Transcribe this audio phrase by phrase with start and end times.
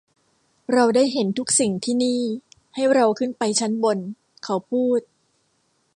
[0.73, 2.21] เราได้เห็นทุกสิ่งที่นี่;
[2.75, 3.97] ให้เราขึ้นไปชั้นบน
[4.43, 4.99] เขาพูด